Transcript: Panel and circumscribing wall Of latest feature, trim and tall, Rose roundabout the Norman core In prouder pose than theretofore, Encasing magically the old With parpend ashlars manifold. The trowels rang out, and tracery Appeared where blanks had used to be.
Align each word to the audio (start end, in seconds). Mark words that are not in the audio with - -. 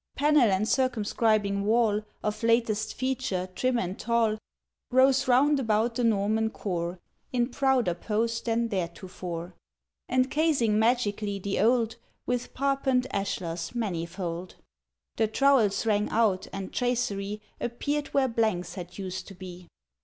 Panel 0.15 0.49
and 0.51 0.67
circumscribing 0.67 1.63
wall 1.63 2.01
Of 2.23 2.41
latest 2.41 2.95
feature, 2.95 3.47
trim 3.53 3.77
and 3.77 3.99
tall, 3.99 4.39
Rose 4.89 5.27
roundabout 5.27 5.93
the 5.93 6.03
Norman 6.03 6.49
core 6.49 6.97
In 7.31 7.49
prouder 7.49 7.93
pose 7.93 8.41
than 8.41 8.67
theretofore, 8.69 9.53
Encasing 10.09 10.79
magically 10.79 11.37
the 11.37 11.59
old 11.59 11.97
With 12.25 12.55
parpend 12.55 13.05
ashlars 13.13 13.75
manifold. 13.75 14.55
The 15.17 15.27
trowels 15.27 15.85
rang 15.85 16.09
out, 16.09 16.47
and 16.51 16.73
tracery 16.73 17.39
Appeared 17.59 18.07
where 18.07 18.27
blanks 18.27 18.73
had 18.73 18.97
used 18.97 19.27
to 19.27 19.35
be. 19.35 19.67